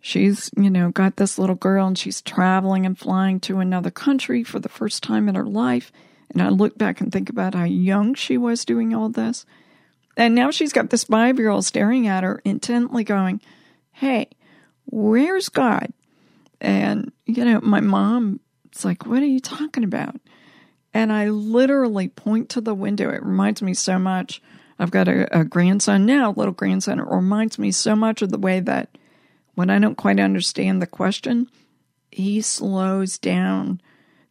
she's, 0.00 0.50
you 0.56 0.70
know, 0.70 0.90
got 0.90 1.16
this 1.16 1.38
little 1.38 1.56
girl 1.56 1.86
and 1.86 1.98
she's 1.98 2.22
traveling 2.22 2.86
and 2.86 2.98
flying 2.98 3.40
to 3.40 3.58
another 3.58 3.90
country 3.90 4.44
for 4.44 4.58
the 4.58 4.68
first 4.68 5.02
time 5.02 5.28
in 5.28 5.34
her 5.34 5.46
life. 5.46 5.92
And 6.30 6.42
I 6.42 6.48
look 6.48 6.76
back 6.76 7.00
and 7.00 7.12
think 7.12 7.28
about 7.30 7.54
how 7.54 7.64
young 7.64 8.14
she 8.14 8.36
was 8.36 8.64
doing 8.64 8.94
all 8.94 9.08
this. 9.08 9.46
And 10.16 10.34
now 10.34 10.50
she's 10.50 10.72
got 10.72 10.90
this 10.90 11.04
five 11.04 11.38
year 11.38 11.50
old 11.50 11.64
staring 11.64 12.06
at 12.06 12.24
her 12.24 12.40
intently 12.44 13.04
going, 13.04 13.40
Hey, 13.92 14.30
where's 14.86 15.48
God? 15.48 15.92
And, 16.60 17.12
you 17.26 17.44
know, 17.44 17.60
my 17.60 17.80
mom, 17.80 18.40
it's 18.66 18.84
like, 18.84 19.06
What 19.06 19.22
are 19.22 19.26
you 19.26 19.40
talking 19.40 19.84
about? 19.84 20.16
And 20.94 21.12
I 21.12 21.28
literally 21.28 22.08
point 22.08 22.48
to 22.50 22.60
the 22.60 22.74
window. 22.74 23.10
It 23.10 23.22
reminds 23.22 23.60
me 23.60 23.74
so 23.74 23.98
much. 23.98 24.40
I've 24.78 24.90
got 24.90 25.08
a, 25.08 25.40
a 25.40 25.44
grandson 25.44 26.06
now, 26.06 26.32
little 26.32 26.52
grandson. 26.52 27.00
It 27.00 27.06
reminds 27.08 27.58
me 27.58 27.70
so 27.70 27.96
much 27.96 28.22
of 28.22 28.30
the 28.30 28.38
way 28.38 28.60
that 28.60 28.96
when 29.54 29.70
I 29.70 29.78
don't 29.78 29.96
quite 29.96 30.20
understand 30.20 30.80
the 30.82 30.86
question, 30.86 31.48
he 32.10 32.40
slows 32.40 33.18
down 33.18 33.80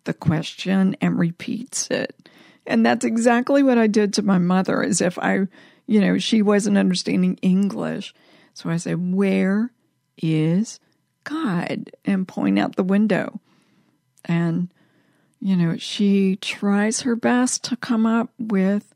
the 0.06 0.14
question 0.14 0.96
and 1.02 1.20
repeats 1.20 1.88
it. 1.90 2.30
And 2.66 2.86
that's 2.86 3.06
exactly 3.06 3.62
what 3.62 3.78
I 3.78 3.88
did 3.88 4.14
to 4.14 4.22
my 4.22 4.38
mother, 4.38 4.84
as 4.84 5.02
if 5.02 5.20
I, 5.20 5.48
you 5.86 6.02
know, 6.02 6.18
she 6.18 6.42
wasn't 6.42 6.78
understanding 6.78 7.38
English. 7.42 8.14
So 8.54 8.70
I 8.70 8.78
said, 8.78 9.14
Where 9.14 9.72
is 10.18 10.80
God? 11.24 11.92
And 12.06 12.28
point 12.28 12.58
out 12.58 12.76
the 12.76 12.84
window. 12.84 13.40
And, 14.24 14.74
you 15.40 15.56
know, 15.56 15.78
she 15.78 16.38
tries 16.38 17.02
her 17.02 17.16
best 17.16 17.64
to 17.66 17.76
come 17.76 18.08
up 18.08 18.32
with 18.40 18.95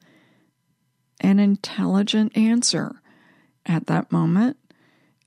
an 1.19 1.39
intelligent 1.39 2.35
answer 2.37 3.01
at 3.65 3.87
that 3.87 4.11
moment. 4.11 4.57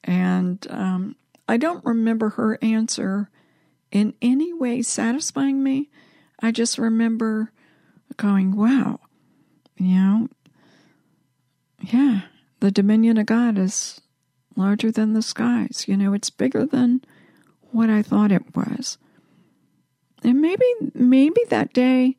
And 0.04 0.66
um, 0.70 1.16
I 1.49 1.56
don't 1.56 1.84
remember 1.84 2.30
her 2.30 2.58
answer 2.62 3.30
in 3.90 4.14
any 4.22 4.52
way 4.52 4.82
satisfying 4.82 5.62
me. 5.62 5.90
I 6.40 6.50
just 6.50 6.78
remember 6.78 7.52
going, 8.16 8.56
wow, 8.56 9.00
you 9.76 9.94
know, 9.94 10.28
yeah, 11.80 12.22
the 12.61 12.70
dominion 12.70 13.18
of 13.18 13.26
God 13.26 13.58
is 13.58 14.00
larger 14.56 14.90
than 14.90 15.12
the 15.12 15.22
skies. 15.22 15.84
You 15.87 15.96
know, 15.96 16.14
it's 16.14 16.30
bigger 16.30 16.66
than 16.66 17.02
what 17.70 17.90
I 17.90 18.02
thought 18.02 18.32
it 18.32 18.56
was. 18.56 18.99
And 20.25 20.40
maybe, 20.40 20.64
maybe 20.94 21.40
that 21.49 21.72
day, 21.72 22.16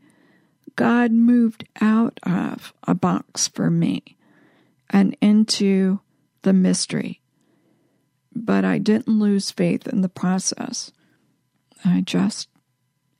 God 0.75 1.11
moved 1.11 1.67
out 1.81 2.19
of 2.23 2.73
a 2.83 2.95
box 2.95 3.47
for 3.47 3.69
me 3.69 4.17
and 4.89 5.15
into 5.21 5.99
the 6.41 6.53
mystery. 6.53 7.21
But 8.35 8.65
I 8.65 8.79
didn't 8.79 9.19
lose 9.19 9.51
faith 9.51 9.87
in 9.87 10.01
the 10.01 10.09
process. 10.09 10.91
I 11.85 12.01
just 12.01 12.47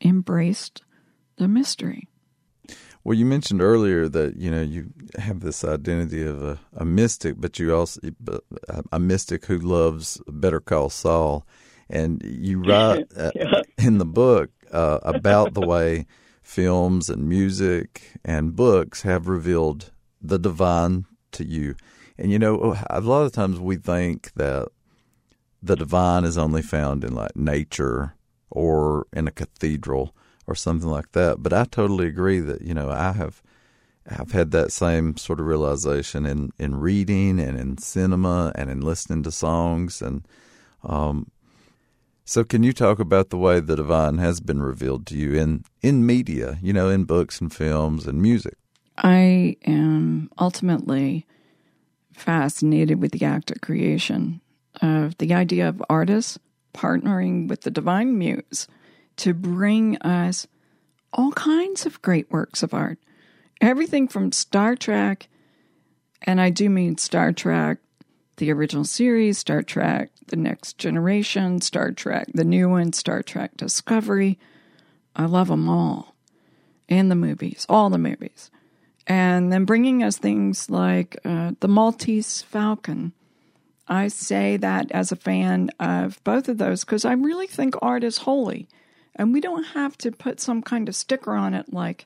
embraced 0.01 0.81
the 1.37 1.47
mystery. 1.47 2.07
Well, 3.03 3.17
you 3.17 3.25
mentioned 3.25 3.61
earlier 3.61 4.07
that 4.07 4.37
you 4.37 4.49
know 4.49 4.61
you 4.61 4.89
have 5.17 5.41
this 5.41 5.65
identity 5.65 6.25
of 6.25 6.41
a, 6.41 6.59
a 6.77 6.85
mystic, 6.85 7.35
but 7.37 7.59
you 7.59 7.75
also 7.75 7.99
a 8.91 8.99
mystic 8.99 9.45
who 9.45 9.59
loves 9.59 10.21
Better 10.27 10.61
Call 10.61 10.89
Saul, 10.89 11.45
and 11.89 12.21
you 12.23 12.63
write 12.63 13.05
uh, 13.17 13.31
in 13.77 13.97
the 13.97 14.05
book 14.05 14.51
uh, 14.71 14.99
about 15.03 15.53
the 15.53 15.61
way 15.61 16.05
films 16.43 17.09
and 17.09 17.27
music 17.27 18.11
and 18.23 18.55
books 18.55 19.01
have 19.01 19.27
revealed 19.27 19.91
the 20.21 20.37
divine 20.37 21.05
to 21.31 21.45
you. 21.45 21.75
And 22.17 22.31
you 22.31 22.37
know, 22.37 22.77
a 22.89 23.01
lot 23.01 23.23
of 23.23 23.31
times 23.31 23.59
we 23.59 23.77
think 23.77 24.31
that 24.35 24.67
the 25.61 25.75
divine 25.75 26.25
is 26.25 26.37
only 26.37 26.61
found 26.61 27.03
in 27.03 27.15
like 27.15 27.35
nature 27.35 28.15
or 28.49 29.07
in 29.13 29.27
a 29.27 29.31
cathedral 29.31 30.15
or 30.45 30.55
something 30.55 30.89
like 30.89 31.13
that. 31.13 31.41
But 31.41 31.53
I 31.53 31.65
totally 31.65 32.07
agree 32.07 32.39
that 32.39 32.61
you 32.61 32.73
know 32.73 32.89
I 32.89 33.13
have 33.13 33.41
I've 34.07 34.33
had 34.33 34.51
that 34.51 34.71
same 34.71 35.15
sort 35.17 35.39
of 35.39 35.45
realization 35.45 36.25
in 36.25 36.51
in 36.59 36.75
reading 36.75 37.39
and 37.39 37.57
in 37.57 37.77
cinema 37.77 38.51
and 38.55 38.69
in 38.69 38.81
listening 38.81 39.23
to 39.23 39.31
songs 39.31 40.01
and 40.01 40.27
um, 40.83 41.31
so 42.25 42.43
can 42.43 42.63
you 42.63 42.73
talk 42.73 42.99
about 42.99 43.29
the 43.29 43.37
way 43.37 43.59
the 43.59 43.75
divine 43.75 44.17
has 44.17 44.39
been 44.39 44.61
revealed 44.61 45.05
to 45.07 45.17
you 45.17 45.33
in 45.33 45.63
in 45.81 46.05
media, 46.05 46.57
you 46.61 46.73
know, 46.73 46.89
in 46.89 47.03
books 47.03 47.41
and 47.41 47.53
films 47.53 48.07
and 48.07 48.21
music? 48.21 48.55
I 48.97 49.57
am 49.65 50.29
ultimately 50.37 51.25
fascinated 52.13 53.01
with 53.01 53.11
the 53.11 53.25
act 53.25 53.51
of 53.51 53.61
creation, 53.61 54.41
of 54.81 55.17
the 55.17 55.33
idea 55.33 55.67
of 55.67 55.83
artists 55.89 56.37
partnering 56.73 57.47
with 57.47 57.61
the 57.61 57.71
divine 57.71 58.17
muse 58.17 58.67
to 59.17 59.33
bring 59.33 59.97
us 59.97 60.47
all 61.11 61.31
kinds 61.33 61.85
of 61.85 62.01
great 62.01 62.31
works 62.31 62.63
of 62.63 62.73
art. 62.73 62.97
Everything 63.61 64.07
from 64.07 64.31
Star 64.31 64.75
Trek, 64.75 65.27
and 66.23 66.41
I 66.41 66.49
do 66.49 66.69
mean 66.69 66.97
Star 66.97 67.31
Trek, 67.31 67.77
the 68.37 68.51
original 68.51 68.83
series, 68.83 69.37
Star 69.37 69.61
Trek, 69.61 70.11
The 70.27 70.35
Next 70.35 70.77
Generation, 70.77 71.61
Star 71.61 71.91
Trek, 71.91 72.27
the 72.33 72.43
new 72.43 72.69
one, 72.69 72.93
Star 72.93 73.21
Trek 73.21 73.55
Discovery. 73.57 74.39
I 75.15 75.25
love 75.25 75.47
them 75.47 75.69
all. 75.69 76.15
And 76.89 77.09
the 77.09 77.15
movies, 77.15 77.65
all 77.69 77.89
the 77.89 77.97
movies. 77.97 78.51
And 79.05 79.51
then 79.51 79.65
bringing 79.65 80.03
us 80.03 80.17
things 80.17 80.69
like 80.69 81.17
uh, 81.25 81.51
The 81.59 81.67
Maltese 81.67 82.41
Falcon, 82.41 83.13
I 83.87 84.07
say 84.07 84.57
that 84.57 84.91
as 84.91 85.11
a 85.11 85.17
fan 85.17 85.69
of 85.79 86.23
both 86.23 86.47
of 86.47 86.57
those 86.57 86.83
because 86.83 87.05
I 87.05 87.13
really 87.13 87.47
think 87.47 87.75
art 87.81 88.03
is 88.03 88.19
holy. 88.19 88.67
And 89.15 89.33
we 89.33 89.41
don't 89.41 89.65
have 89.65 89.97
to 89.99 90.11
put 90.11 90.39
some 90.39 90.61
kind 90.61 90.89
of 90.89 90.95
sticker 90.95 91.33
on 91.33 91.53
it 91.53 91.71
like, 91.71 92.05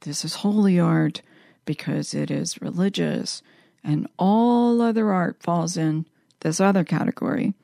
this 0.00 0.24
is 0.24 0.36
holy 0.36 0.78
art 0.78 1.22
because 1.64 2.12
it 2.12 2.30
is 2.30 2.60
religious, 2.60 3.42
and 3.86 4.08
all 4.18 4.82
other 4.82 5.12
art 5.12 5.40
falls 5.40 5.76
in 5.76 6.06
this 6.40 6.60
other 6.60 6.84
category. 6.84 7.54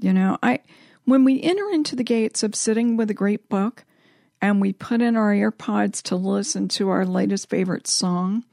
You 0.00 0.12
know, 0.12 0.36
I 0.42 0.60
when 1.04 1.24
we 1.24 1.40
enter 1.40 1.70
into 1.70 1.94
the 1.96 2.04
gates 2.04 2.42
of 2.42 2.54
sitting 2.54 2.96
with 2.96 3.08
a 3.10 3.14
great 3.14 3.48
book 3.48 3.84
and 4.42 4.60
we 4.60 4.72
put 4.72 5.00
in 5.00 5.16
our 5.16 5.32
earpods 5.32 6.02
to 6.02 6.16
listen 6.16 6.68
to 6.68 6.88
our 6.88 7.06
latest 7.06 7.48
favorite 7.48 7.86
song 7.86 8.44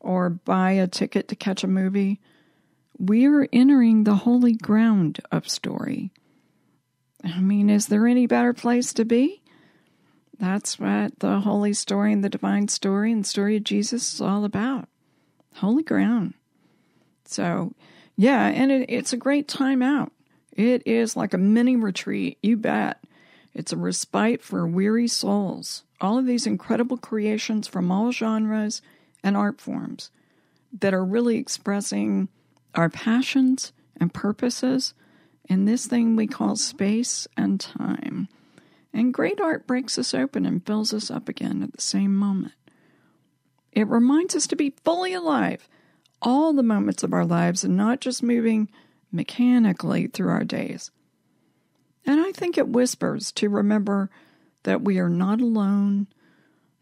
or 0.00 0.30
buy 0.30 0.72
a 0.72 0.86
ticket 0.86 1.28
to 1.28 1.36
catch 1.36 1.64
a 1.64 1.68
movie, 1.68 2.20
we 2.98 3.26
are 3.26 3.48
entering 3.52 4.04
the 4.04 4.14
holy 4.14 4.54
ground 4.54 5.20
of 5.32 5.48
story. 5.48 6.12
I 7.24 7.40
mean, 7.40 7.68
is 7.68 7.88
there 7.88 8.06
any 8.06 8.26
better 8.26 8.52
place 8.52 8.92
to 8.94 9.04
be? 9.04 9.42
That's 10.38 10.78
what 10.78 11.18
the 11.18 11.40
holy 11.40 11.72
story 11.72 12.12
and 12.12 12.22
the 12.22 12.28
divine 12.28 12.68
story 12.68 13.10
and 13.10 13.26
story 13.26 13.56
of 13.56 13.64
Jesus 13.64 14.14
is 14.14 14.20
all 14.20 14.44
about. 14.44 14.88
Holy 15.54 15.82
ground. 15.82 16.34
So, 17.24 17.74
yeah, 18.16 18.46
and 18.48 18.70
it, 18.70 18.86
it's 18.88 19.12
a 19.12 19.18
great 19.18 19.48
time 19.48 19.82
out. 19.82 20.12
It 20.52 20.86
is 20.86 21.16
like 21.16 21.34
a 21.34 21.38
mini 21.38 21.76
retreat, 21.76 22.38
you 22.42 22.56
bet. 22.56 23.02
It's 23.54 23.72
a 23.72 23.76
respite 23.76 24.42
for 24.42 24.66
weary 24.66 25.08
souls. 25.08 25.84
All 26.00 26.18
of 26.18 26.26
these 26.26 26.46
incredible 26.46 26.96
creations 26.96 27.66
from 27.66 27.90
all 27.90 28.12
genres 28.12 28.82
and 29.22 29.36
art 29.36 29.60
forms 29.60 30.10
that 30.80 30.94
are 30.94 31.04
really 31.04 31.38
expressing 31.38 32.28
our 32.74 32.88
passions 32.88 33.72
and 33.96 34.12
purposes 34.12 34.94
in 35.48 35.64
this 35.64 35.86
thing 35.86 36.14
we 36.14 36.26
call 36.26 36.56
space 36.56 37.26
and 37.36 37.58
time. 37.60 38.28
And 38.92 39.14
great 39.14 39.40
art 39.40 39.66
breaks 39.66 39.98
us 39.98 40.14
open 40.14 40.46
and 40.46 40.64
fills 40.64 40.92
us 40.92 41.10
up 41.10 41.28
again 41.28 41.62
at 41.62 41.72
the 41.72 41.80
same 41.80 42.14
moment. 42.14 42.52
It 43.78 43.86
reminds 43.86 44.34
us 44.34 44.48
to 44.48 44.56
be 44.56 44.74
fully 44.82 45.14
alive 45.14 45.68
all 46.20 46.52
the 46.52 46.64
moments 46.64 47.04
of 47.04 47.12
our 47.12 47.24
lives 47.24 47.62
and 47.62 47.76
not 47.76 48.00
just 48.00 48.24
moving 48.24 48.68
mechanically 49.12 50.08
through 50.08 50.30
our 50.30 50.42
days. 50.42 50.90
And 52.04 52.20
I 52.20 52.32
think 52.32 52.58
it 52.58 52.66
whispers 52.66 53.30
to 53.34 53.48
remember 53.48 54.10
that 54.64 54.82
we 54.82 54.98
are 54.98 55.08
not 55.08 55.40
alone, 55.40 56.08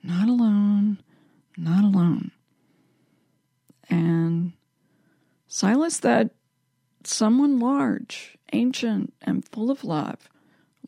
not 0.02 0.26
alone, 0.26 1.02
not 1.58 1.84
alone. 1.84 2.30
And 3.90 4.54
Silas, 5.48 5.98
that 5.98 6.30
someone 7.04 7.58
large, 7.58 8.38
ancient, 8.54 9.12
and 9.20 9.46
full 9.46 9.70
of 9.70 9.84
love 9.84 10.30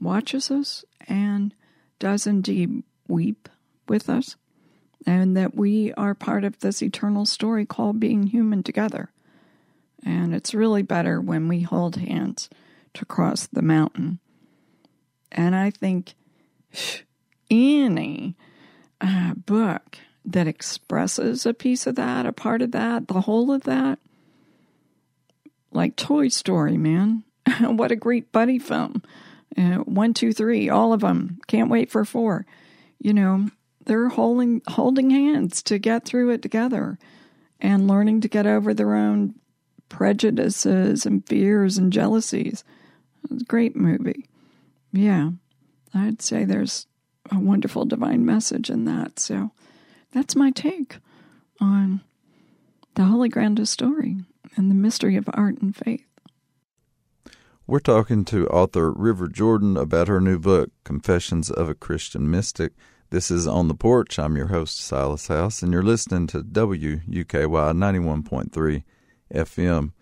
watches 0.01 0.51
us 0.51 0.87
and 1.07 1.55
does 1.99 2.27
indeed 2.27 2.83
weep 3.07 3.51
with 3.87 4.09
us, 4.09 4.37
and 5.09 5.35
that 5.38 5.55
we 5.55 5.90
are 5.94 6.14
part 6.14 6.44
of 6.44 6.59
this 6.59 6.83
eternal 6.83 7.25
story 7.25 7.64
called 7.64 7.99
being 7.99 8.25
human 8.25 8.62
together. 8.62 9.11
And 10.05 10.35
it's 10.35 10.53
really 10.53 10.83
better 10.83 11.18
when 11.18 11.49
we 11.49 11.62
hold 11.62 11.97
hands 11.97 12.51
to 12.92 13.07
cross 13.07 13.47
the 13.47 13.62
mountain. 13.62 14.18
And 15.33 15.57
I 15.57 15.71
think 15.71 16.12
any 17.51 18.37
uh, 19.01 19.33
book 19.33 19.97
that 20.27 20.47
expresses 20.47 21.47
a 21.47 21.55
piece 21.55 21.87
of 21.87 21.94
that, 21.94 22.27
a 22.27 22.33
part 22.33 22.61
of 22.61 22.73
that, 22.73 23.09
the 23.09 23.23
whole 23.23 23.51
of 23.51 23.62
that, 23.62 23.99
like 25.73 25.97
Toy 25.97 26.29
Story, 26.29 26.77
man. 26.77 27.25
what 27.61 27.90
a 27.90 27.97
great 27.97 28.31
buddy 28.31 28.59
film. 28.59 29.03
Uh, 29.57 29.77
one, 29.77 30.12
two, 30.12 30.35
three, 30.35 30.68
all 30.68 30.92
of 30.92 31.01
them. 31.01 31.38
Can't 31.47 31.71
wait 31.71 31.90
for 31.90 32.05
four. 32.05 32.44
You 33.01 33.14
know, 33.14 33.49
they're 33.88 34.11
holding 34.11 34.62
holding 34.68 35.11
hands 35.11 35.62
to 35.64 35.79
get 35.79 36.05
through 36.05 36.31
it 36.31 36.42
together 36.42 36.98
and 37.61 37.88
learning 37.88 38.20
to 38.20 38.29
get 38.29 38.46
over 38.46 38.72
their 38.72 38.94
own 38.94 39.35
prejudices 39.88 41.07
and 41.07 41.27
fears 41.27 41.79
and 41.79 41.92
jealousies. 41.92 42.62
It's 43.31 43.42
a 43.42 43.46
great 43.46 43.74
movie. 43.74 44.27
Yeah, 44.92 45.31
I'd 45.94 46.22
say 46.22 46.44
there's 46.44 46.87
a 47.33 47.38
wonderful 47.38 47.87
divine 47.87 48.24
message 48.24 48.70
in 48.70 48.85
that. 48.85 49.18
So 49.18 49.51
that's 50.12 50.37
my 50.37 50.51
take 50.51 50.98
on 51.61 52.03
the 52.94 53.05
Holy 53.05 53.31
Granda 53.31 53.66
story 53.66 54.18
and 54.57 54.70
the 54.70 54.74
mystery 54.74 55.16
of 55.16 55.29
art 55.33 55.61
and 55.61 55.74
faith. 55.74 56.05
We're 57.66 57.81
talking 57.81 58.24
to 58.27 58.48
author 58.48 58.90
River 58.92 59.29
Jordan 59.29 59.77
about 59.77 60.09
her 60.09 60.20
new 60.20 60.38
book, 60.38 60.70
Confessions 60.85 61.51
of 61.51 61.68
a 61.68 61.74
Christian 61.74 62.31
Mystic. 62.31 62.72
This 63.11 63.31
is 63.31 63.47
On 63.47 63.68
the 63.68 63.75
Porch. 63.75 64.18
I'm 64.18 64.37
your 64.37 64.49
host, 64.49 64.79
Silas 64.79 65.29
House, 65.29 65.62
and 65.62 65.73
you're 65.73 65.83
listening 65.83 66.27
to 66.27 66.42
WUKY 66.42 67.01
91.3 67.25 68.83
FM. 69.33 69.92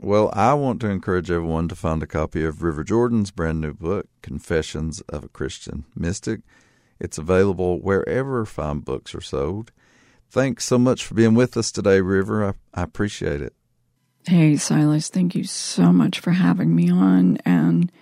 Well, 0.00 0.30
I 0.32 0.54
want 0.54 0.80
to 0.80 0.88
encourage 0.88 1.30
everyone 1.30 1.68
to 1.68 1.74
find 1.74 2.02
a 2.02 2.06
copy 2.06 2.46
of 2.46 2.62
River 2.62 2.82
Jordan's 2.82 3.30
brand 3.30 3.60
new 3.60 3.74
book, 3.74 4.06
Confessions 4.22 5.02
of 5.02 5.24
a 5.24 5.28
Christian 5.28 5.84
Mystic. 5.94 6.40
It's 6.98 7.18
available 7.18 7.78
wherever 7.78 8.46
fine 8.46 8.78
books 8.78 9.14
are 9.14 9.20
sold. 9.20 9.70
Thanks 10.30 10.64
so 10.64 10.78
much 10.78 11.04
for 11.04 11.12
being 11.12 11.34
with 11.34 11.58
us 11.58 11.70
today, 11.70 12.00
River. 12.00 12.42
I, 12.42 12.54
I 12.72 12.84
appreciate 12.84 13.42
it. 13.42 13.52
Hey, 14.26 14.56
Silas, 14.56 15.10
thank 15.10 15.34
you 15.34 15.44
so 15.44 15.92
much 15.92 16.20
for 16.20 16.30
having 16.30 16.74
me 16.74 16.90
on. 16.90 17.36
And 17.44 17.92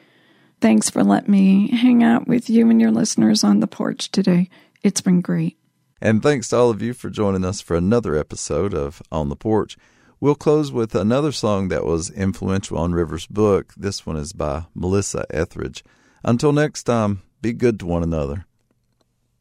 thanks 0.61 0.91
for 0.91 1.05
letting 1.05 1.31
me 1.31 1.69
hang 1.69 2.03
out 2.03 2.27
with 2.27 2.49
you 2.49 2.69
and 2.71 2.81
your 2.81 2.91
listeners 2.91 3.45
on 3.45 3.61
the 3.61 3.67
porch 3.67 4.11
today. 4.11 4.49
It's 4.83 5.01
been 5.01 5.21
great. 5.21 5.59
And 6.01 6.23
thanks 6.23 6.49
to 6.51 6.57
all 6.57 6.71
of 6.71 6.83
you 6.83 6.93
for 6.93 7.09
joining 7.09 7.45
us 7.45 7.61
for 7.61 7.77
another 7.77 8.17
episode 8.17 8.75
of 8.75 9.03
On 9.11 9.29
the 9.29 9.37
Porch. 9.37 9.77
We'll 10.21 10.35
close 10.35 10.73
with 10.73 10.95
another 10.95 11.33
song 11.33 11.69
that 11.69 11.85
was 11.85 12.11
influential 12.11 12.79
on 12.79 12.93
River's 12.93 13.27
book. 13.27 13.73
This 13.77 14.05
one 14.05 14.17
is 14.17 14.33
by 14.33 14.65
Melissa 14.75 15.27
Etheridge. 15.31 15.83
Until 16.23 16.53
next 16.53 16.85
time, 16.85 17.23
be 17.43 17.53
good 17.53 17.79
to 17.81 17.87
one 17.87 18.03
another. 18.03 18.47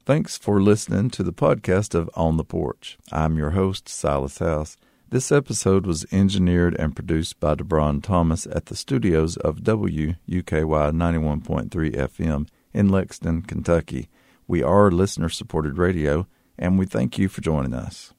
Thanks 0.05 0.37
for 0.37 0.61
listening 0.61 1.09
to 1.11 1.23
the 1.23 1.31
podcast 1.31 1.95
of 1.95 2.09
On 2.15 2.35
the 2.35 2.43
Porch. 2.43 2.97
I'm 3.11 3.37
your 3.37 3.51
host, 3.51 3.87
Silas 3.87 4.39
House. 4.39 4.75
This 5.13 5.31
episode 5.31 5.85
was 5.85 6.07
engineered 6.11 6.75
and 6.79 6.95
produced 6.95 7.39
by 7.39 7.53
DeBron 7.53 8.01
Thomas 8.01 8.47
at 8.47 8.65
the 8.65 8.75
studios 8.75 9.37
of 9.37 9.57
WUKY 9.57 10.15
91.3 10.27 11.69
FM 11.69 12.47
in 12.73 12.89
Lexington, 12.89 13.43
Kentucky. 13.43 14.09
We 14.47 14.63
are 14.63 14.89
listener 14.89 15.29
supported 15.29 15.77
radio, 15.77 16.25
and 16.57 16.79
we 16.79 16.87
thank 16.87 17.19
you 17.19 17.29
for 17.29 17.41
joining 17.41 17.75
us. 17.75 18.15